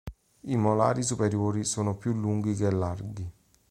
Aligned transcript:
I 0.45 0.55
molari 0.57 1.03
superiori 1.03 1.63
sono 1.63 1.95
più 1.95 2.11
lunghi 2.13 2.55
che 2.55 2.71
larghi. 2.71 3.31